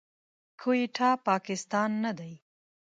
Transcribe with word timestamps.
کويټه، 0.61 1.09
پاکستان 1.27 1.89
نه 2.03 2.11
دی. 2.19 2.33